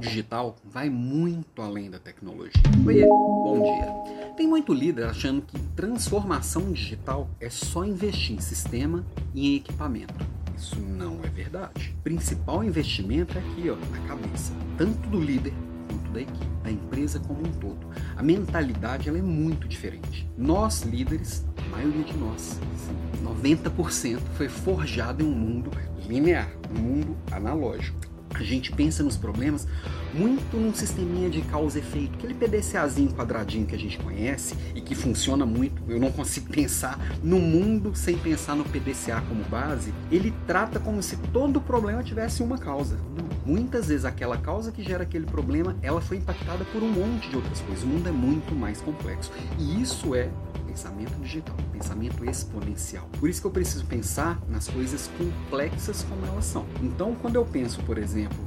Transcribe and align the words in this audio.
digital 0.00 0.56
vai 0.64 0.88
muito 0.88 1.60
além 1.60 1.90
da 1.90 1.98
tecnologia. 1.98 2.62
Oiê, 2.86 3.06
bom 3.06 3.62
dia. 3.62 4.34
Tem 4.36 4.46
muito 4.46 4.72
líder 4.72 5.04
achando 5.04 5.42
que 5.42 5.58
transformação 5.76 6.72
digital 6.72 7.28
é 7.38 7.50
só 7.50 7.84
investir 7.84 8.36
em 8.36 8.40
sistema 8.40 9.04
e 9.34 9.48
em 9.48 9.56
equipamento. 9.56 10.14
Isso 10.56 10.80
não 10.80 11.20
é 11.22 11.28
verdade. 11.28 11.94
O 12.00 12.02
principal 12.02 12.64
investimento 12.64 13.36
é 13.36 13.40
aqui, 13.40 13.70
ó, 13.70 13.76
na 13.76 14.08
cabeça, 14.08 14.52
tanto 14.76 15.08
do 15.08 15.20
líder 15.20 15.52
quanto 15.88 16.10
da 16.10 16.20
equipe, 16.20 16.46
da 16.62 16.70
empresa 16.70 17.20
como 17.20 17.40
um 17.40 17.52
todo. 17.52 17.86
A 18.16 18.22
mentalidade 18.22 19.08
ela 19.08 19.18
é 19.18 19.22
muito 19.22 19.68
diferente. 19.68 20.28
Nós 20.36 20.82
líderes, 20.82 21.44
a 21.56 21.76
maioria 21.76 22.04
de 22.04 22.16
nós, 22.16 22.58
90% 23.22 24.20
foi 24.36 24.48
forjado 24.48 25.22
em 25.22 25.26
um 25.26 25.34
mundo 25.34 25.70
linear, 26.06 26.50
um 26.70 26.80
mundo 26.80 27.16
analógico 27.30 28.10
a 28.34 28.42
gente 28.42 28.72
pensa 28.72 29.02
nos 29.02 29.16
problemas 29.16 29.66
muito 30.12 30.56
num 30.56 30.74
sisteminha 30.74 31.30
de 31.30 31.40
causa 31.42 31.78
e 31.78 31.80
efeito, 31.80 32.14
aquele 32.14 32.34
PDCAzinho 32.34 33.12
quadradinho 33.12 33.66
que 33.66 33.74
a 33.74 33.78
gente 33.78 33.98
conhece 33.98 34.54
e 34.74 34.80
que 34.80 34.94
funciona 34.94 35.46
muito. 35.46 35.82
Eu 35.88 36.00
não 36.00 36.10
consigo 36.10 36.50
pensar 36.50 36.98
no 37.22 37.38
mundo 37.38 37.94
sem 37.94 38.18
pensar 38.18 38.54
no 38.54 38.64
PDCA 38.64 39.20
como 39.28 39.44
base. 39.44 39.92
Ele 40.10 40.32
trata 40.46 40.80
como 40.80 41.02
se 41.02 41.16
todo 41.32 41.60
problema 41.60 42.02
tivesse 42.02 42.42
uma 42.42 42.58
causa. 42.58 42.98
Muitas 43.44 43.88
vezes 43.88 44.04
aquela 44.04 44.36
causa 44.36 44.72
que 44.72 44.82
gera 44.82 45.02
aquele 45.02 45.26
problema, 45.26 45.76
ela 45.82 46.00
foi 46.00 46.18
impactada 46.18 46.64
por 46.66 46.82
um 46.82 46.90
monte 46.90 47.28
de 47.30 47.36
outras 47.36 47.60
coisas. 47.60 47.84
O 47.84 47.86
mundo 47.86 48.08
é 48.08 48.12
muito 48.12 48.54
mais 48.54 48.80
complexo. 48.80 49.32
E 49.58 49.80
isso 49.80 50.14
é 50.14 50.28
pensamento 50.70 51.20
digital, 51.20 51.56
pensamento 51.72 52.24
exponencial. 52.24 53.08
Por 53.18 53.28
isso 53.28 53.40
que 53.40 53.46
eu 53.46 53.50
preciso 53.50 53.84
pensar 53.86 54.40
nas 54.48 54.68
coisas 54.68 55.10
complexas 55.18 56.04
como 56.08 56.24
elas 56.24 56.44
são. 56.44 56.64
Então, 56.80 57.14
quando 57.20 57.34
eu 57.36 57.44
penso, 57.44 57.82
por 57.82 57.98
exemplo, 57.98 58.38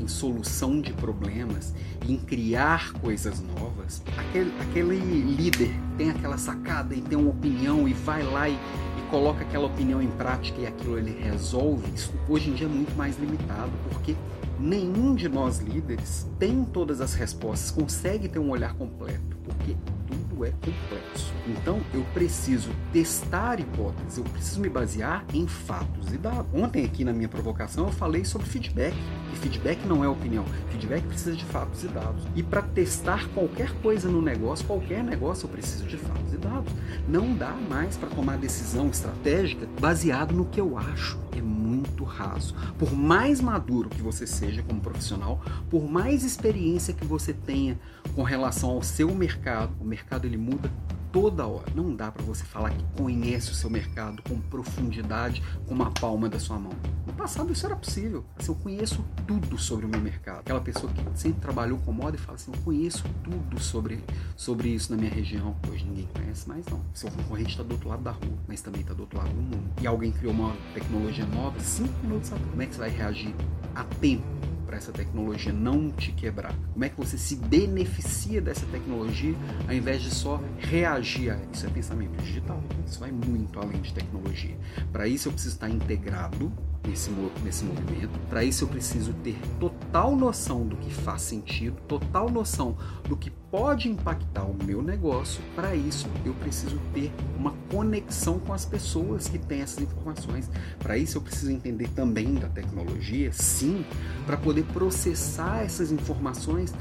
em 0.00 0.06
solução 0.06 0.80
de 0.80 0.92
problemas, 0.92 1.74
em 2.08 2.16
criar 2.16 2.92
coisas 2.94 3.40
novas, 3.40 4.02
aquele, 4.16 4.52
aquele 4.60 4.98
líder 4.98 5.70
tem 5.96 6.10
aquela 6.10 6.38
sacada 6.38 6.94
e 6.94 7.00
tem 7.00 7.18
uma 7.18 7.30
opinião 7.30 7.88
e 7.88 7.92
vai 7.92 8.22
lá 8.22 8.48
e, 8.48 8.54
e 8.54 9.10
coloca 9.10 9.42
aquela 9.42 9.66
opinião 9.66 10.00
em 10.00 10.10
prática 10.10 10.60
e 10.60 10.66
aquilo 10.66 10.98
ele 10.98 11.20
resolve, 11.22 11.84
isso 11.94 12.12
hoje 12.28 12.50
em 12.50 12.54
dia 12.54 12.66
é 12.66 12.70
muito 12.70 12.96
mais 12.96 13.18
limitado, 13.18 13.70
porque 13.90 14.16
nenhum 14.58 15.14
de 15.14 15.28
nós 15.28 15.58
líderes 15.58 16.26
tem 16.38 16.64
todas 16.64 17.00
as 17.00 17.14
respostas, 17.14 17.70
consegue 17.70 18.28
ter 18.28 18.38
um 18.38 18.50
olhar 18.50 18.74
completo, 18.74 19.36
porque 19.44 19.76
tudo 20.06 20.31
é 20.44 20.50
complexo. 20.50 21.32
Então 21.46 21.80
eu 21.92 22.04
preciso 22.12 22.70
testar 22.92 23.60
hipóteses, 23.60 24.18
eu 24.18 24.24
preciso 24.24 24.60
me 24.60 24.68
basear 24.68 25.24
em 25.32 25.46
fatos 25.46 26.12
e 26.12 26.18
dados. 26.18 26.46
Ontem 26.52 26.84
aqui 26.84 27.04
na 27.04 27.12
minha 27.12 27.28
provocação 27.28 27.86
eu 27.86 27.92
falei 27.92 28.24
sobre 28.24 28.46
feedback, 28.46 28.94
e 29.32 29.36
feedback 29.36 29.84
não 29.86 30.04
é 30.04 30.08
opinião, 30.08 30.44
feedback 30.70 31.02
precisa 31.06 31.36
de 31.36 31.44
fatos 31.44 31.84
e 31.84 31.88
dados. 31.88 32.26
E 32.34 32.42
para 32.42 32.62
testar 32.62 33.28
qualquer 33.30 33.72
coisa 33.80 34.08
no 34.08 34.22
negócio, 34.22 34.66
qualquer 34.66 35.02
negócio 35.02 35.46
eu 35.46 35.50
preciso 35.50 35.84
de 35.84 35.96
fatos 35.96 36.32
e 36.32 36.36
dados. 36.36 36.72
Não 37.08 37.34
dá 37.34 37.52
mais 37.68 37.96
para 37.96 38.08
tomar 38.08 38.36
decisão 38.38 38.88
estratégica 38.88 39.68
baseado 39.80 40.32
no 40.32 40.44
que 40.44 40.60
eu 40.60 40.76
acho. 40.76 41.21
É 41.36 41.40
muito 41.40 42.04
raso. 42.04 42.54
Por 42.78 42.92
mais 42.92 43.40
maduro 43.40 43.88
que 43.88 44.02
você 44.02 44.26
seja 44.26 44.62
como 44.62 44.80
profissional, 44.80 45.40
por 45.70 45.88
mais 45.88 46.24
experiência 46.24 46.92
que 46.92 47.04
você 47.04 47.32
tenha 47.32 47.78
com 48.14 48.22
relação 48.22 48.70
ao 48.70 48.82
seu 48.82 49.14
mercado, 49.14 49.72
o 49.80 49.84
mercado 49.84 50.26
ele 50.26 50.36
muda 50.36 50.70
toda 51.12 51.46
hora. 51.46 51.70
Não 51.74 51.94
dá 51.94 52.10
para 52.10 52.22
você 52.24 52.42
falar 52.44 52.70
que 52.70 52.84
conhece 52.96 53.50
o 53.50 53.54
seu 53.54 53.68
mercado 53.68 54.22
com 54.22 54.40
profundidade, 54.40 55.42
com 55.66 55.74
uma 55.74 55.90
palma 55.90 56.28
da 56.28 56.40
sua 56.40 56.58
mão. 56.58 56.72
No 57.06 57.12
passado 57.12 57.52
isso 57.52 57.66
era 57.66 57.76
possível. 57.76 58.24
Assim, 58.36 58.50
eu 58.50 58.56
conheço 58.56 59.04
tudo 59.26 59.58
sobre 59.58 59.84
o 59.84 59.88
meu 59.88 60.00
mercado. 60.00 60.40
Aquela 60.40 60.60
pessoa 60.60 60.90
que 60.92 61.02
sempre 61.18 61.40
trabalhou 61.40 61.78
com 61.78 61.92
moda 61.92 62.16
e 62.16 62.18
fala 62.18 62.36
assim, 62.36 62.50
eu 62.52 62.60
conheço 62.62 63.04
tudo 63.22 63.60
sobre, 63.60 64.02
sobre 64.34 64.70
isso 64.70 64.90
na 64.90 64.98
minha 64.98 65.12
região. 65.12 65.54
Hoje 65.70 65.84
ninguém 65.84 66.08
conhece 66.12 66.48
mais 66.48 66.66
não. 66.66 66.82
Seu 66.94 67.10
concorrente 67.10 67.50
está 67.50 67.62
do 67.62 67.72
outro 67.72 67.88
lado 67.88 68.02
da 68.02 68.12
rua, 68.12 68.38
mas 68.48 68.62
também 68.62 68.80
está 68.80 68.94
do 68.94 69.00
outro 69.00 69.18
lado 69.18 69.30
do 69.30 69.42
mundo. 69.42 69.70
E 69.80 69.86
alguém 69.86 70.10
criou 70.10 70.32
uma 70.32 70.56
tecnologia 70.72 71.26
nova, 71.26 71.60
cinco 71.60 71.92
minutos 72.02 72.32
atrás. 72.32 72.50
Como 72.50 72.62
é 72.62 72.66
que 72.66 72.74
você 72.74 72.80
vai 72.80 72.90
reagir 72.90 73.34
a 73.74 73.84
tempo? 73.84 74.51
Para 74.72 74.78
essa 74.78 74.90
tecnologia 74.90 75.52
não 75.52 75.90
te 75.90 76.12
quebrar? 76.12 76.54
Como 76.72 76.82
é 76.82 76.88
que 76.88 76.96
você 76.96 77.18
se 77.18 77.36
beneficia 77.36 78.40
dessa 78.40 78.64
tecnologia 78.64 79.34
ao 79.68 79.74
invés 79.74 80.00
de 80.00 80.08
só 80.10 80.42
reagir 80.56 81.30
a? 81.30 81.38
Isso 81.52 81.66
é 81.66 81.68
pensamento 81.68 82.16
digital. 82.22 82.62
Isso 82.86 82.98
vai 82.98 83.12
muito 83.12 83.60
além 83.60 83.82
de 83.82 83.92
tecnologia. 83.92 84.56
Para 84.90 85.06
isso 85.06 85.28
eu 85.28 85.32
preciso 85.32 85.56
estar 85.56 85.68
integrado 85.68 86.50
nesse, 86.88 87.10
nesse 87.44 87.66
movimento. 87.66 88.18
Para 88.30 88.42
isso 88.44 88.64
eu 88.64 88.68
preciso 88.68 89.12
ter 89.22 89.36
total 89.60 89.81
noção 89.92 90.66
do 90.66 90.76
que 90.76 90.90
faz 90.90 91.22
sentido, 91.22 91.76
total 91.86 92.30
noção 92.30 92.76
do 93.06 93.16
que 93.16 93.30
pode 93.30 93.88
impactar 93.88 94.44
o 94.44 94.56
meu 94.64 94.82
negócio. 94.82 95.42
Para 95.54 95.76
isso 95.76 96.08
eu 96.24 96.32
preciso 96.34 96.78
ter 96.94 97.12
uma 97.36 97.52
conexão 97.70 98.38
com 98.38 98.54
as 98.54 98.64
pessoas 98.64 99.28
que 99.28 99.38
têm 99.38 99.60
essas 99.60 99.84
informações. 99.84 100.50
Para 100.78 100.96
isso 100.96 101.18
eu 101.18 101.22
preciso 101.22 101.52
entender 101.52 101.88
também 101.88 102.34
da 102.34 102.48
tecnologia, 102.48 103.30
sim, 103.32 103.84
para 104.24 104.38
poder 104.38 104.64
processar 104.72 105.62
essas 105.62 105.92
informações 105.92 106.72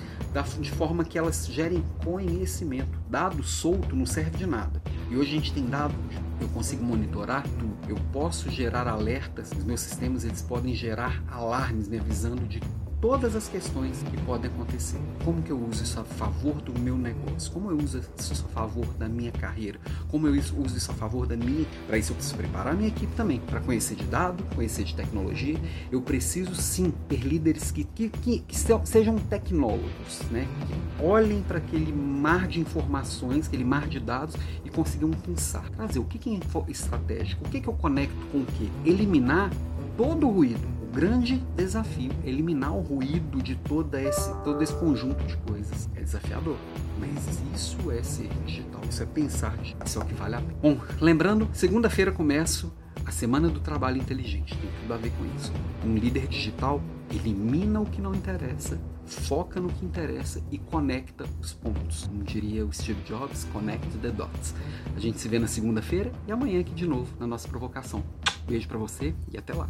de 0.61 0.71
forma 0.71 1.03
que 1.03 1.17
elas 1.17 1.45
gerem 1.47 1.83
conhecimento. 2.05 2.97
Dado 3.09 3.43
solto 3.43 3.93
não 3.93 4.05
serve 4.05 4.37
de 4.37 4.45
nada. 4.45 4.81
E 5.09 5.17
hoje 5.17 5.31
a 5.31 5.33
gente 5.33 5.53
tem 5.53 5.65
dado 5.65 5.93
eu 6.39 6.47
consigo 6.49 6.83
monitorar 6.83 7.43
tudo. 7.43 7.77
Eu 7.87 7.97
posso 8.11 8.49
gerar 8.49 8.87
alertas, 8.87 9.51
os 9.51 9.63
meus 9.63 9.81
sistemas 9.81 10.23
eles 10.23 10.41
podem 10.41 10.73
gerar 10.73 11.23
alarmes 11.29 11.87
me 11.87 11.99
avisando 11.99 12.47
de 12.47 12.59
todas 13.01 13.35
as 13.35 13.49
questões 13.49 14.03
que 14.03 14.17
podem 14.21 14.49
acontecer. 14.51 14.99
Como 15.25 15.41
que 15.41 15.51
eu 15.51 15.59
uso 15.59 15.83
isso 15.83 15.99
a 15.99 16.03
favor 16.03 16.61
do 16.61 16.79
meu 16.79 16.95
negócio? 16.95 17.51
Como 17.51 17.71
eu 17.71 17.77
uso 17.77 17.99
isso 18.17 18.45
a 18.45 18.53
favor 18.53 18.85
da 18.93 19.09
minha 19.09 19.31
carreira? 19.31 19.79
Como 20.07 20.27
eu 20.27 20.33
uso 20.33 20.77
isso 20.77 20.91
a 20.91 20.93
favor 20.93 21.25
da 21.25 21.35
minha... 21.35 21.65
Para 21.87 21.97
isso 21.97 22.11
eu 22.11 22.15
preciso 22.15 22.37
preparar 22.37 22.73
a 22.73 22.77
minha 22.77 22.89
equipe 22.89 23.11
também, 23.15 23.39
para 23.39 23.59
conhecer 23.59 23.95
de 23.95 24.03
dado, 24.03 24.43
conhecer 24.55 24.83
de 24.83 24.93
tecnologia. 24.95 25.59
Eu 25.91 26.01
preciso 26.01 26.53
sim 26.53 26.93
ter 27.09 27.21
líderes 27.21 27.71
que, 27.71 27.83
que, 27.83 28.09
que, 28.09 28.39
que 28.39 28.55
sejam 28.85 29.17
tecnólogos, 29.17 30.21
né? 30.29 30.47
Que 30.67 31.03
olhem 31.03 31.41
para 31.41 31.57
aquele 31.57 31.91
mar 31.91 32.47
de 32.47 32.59
informações, 32.59 33.47
aquele 33.47 33.63
mar 33.63 33.87
de 33.87 33.99
dados 33.99 34.35
e 34.63 34.69
consigam 34.69 35.09
pensar. 35.09 35.67
Trazer 35.71 35.97
o 35.97 36.05
que, 36.05 36.19
que 36.19 36.29
é 36.29 36.39
estratégico, 36.69 37.45
o 37.47 37.49
que, 37.49 37.59
que 37.59 37.67
eu 37.67 37.73
conecto 37.73 38.15
com 38.31 38.39
o 38.39 38.45
que? 38.45 38.71
Eliminar 38.85 39.49
todo 39.97 40.27
o 40.27 40.31
ruído 40.31 40.70
grande 40.91 41.37
desafio 41.55 42.11
eliminar 42.23 42.75
o 42.75 42.81
ruído 42.81 43.41
de 43.41 43.55
todo 43.55 43.95
esse, 43.95 44.33
todo 44.43 44.61
esse 44.61 44.73
conjunto 44.73 45.23
de 45.23 45.37
coisas. 45.37 45.89
É 45.95 46.01
desafiador, 46.01 46.57
mas 46.99 47.41
isso 47.55 47.91
é 47.91 48.03
ser 48.03 48.29
digital, 48.45 48.81
isso 48.89 49.01
é 49.01 49.05
pensar, 49.05 49.57
isso 49.85 49.99
é 49.99 50.01
o 50.01 50.05
que 50.05 50.13
vale 50.13 50.35
a 50.35 50.41
pena. 50.41 50.53
Bom, 50.61 50.77
lembrando, 50.99 51.49
segunda-feira 51.53 52.11
começo 52.11 52.73
a 53.05 53.11
Semana 53.11 53.49
do 53.49 53.59
Trabalho 53.59 53.97
Inteligente, 53.97 54.55
tem 54.57 54.69
tudo 54.81 54.93
a 54.93 54.97
ver 54.97 55.11
com 55.11 55.25
isso. 55.37 55.51
Um 55.85 55.95
líder 55.95 56.27
digital 56.27 56.81
elimina 57.09 57.79
o 57.79 57.85
que 57.85 58.01
não 58.01 58.13
interessa, 58.13 58.79
foca 59.05 59.59
no 59.59 59.69
que 59.69 59.85
interessa 59.85 60.41
e 60.51 60.57
conecta 60.57 61.25
os 61.39 61.53
pontos. 61.53 62.05
Como 62.05 62.23
diria 62.23 62.65
o 62.65 62.71
Steve 62.71 63.01
Jobs, 63.03 63.45
connect 63.51 63.97
the 63.97 64.09
dots. 64.09 64.53
A 64.95 64.99
gente 64.99 65.19
se 65.19 65.27
vê 65.27 65.39
na 65.39 65.47
segunda-feira 65.47 66.11
e 66.27 66.31
amanhã 66.31 66.59
aqui 66.59 66.73
de 66.73 66.85
novo 66.85 67.13
na 67.19 67.25
nossa 67.25 67.47
provocação. 67.47 68.03
Beijo 68.45 68.67
para 68.67 68.77
você 68.77 69.15
e 69.31 69.37
até 69.37 69.53
lá. 69.53 69.69